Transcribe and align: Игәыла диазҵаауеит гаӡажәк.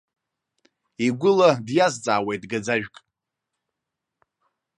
Игәыла 1.05 1.49
диазҵаауеит 1.65 2.43
гаӡажәк. 2.51 2.95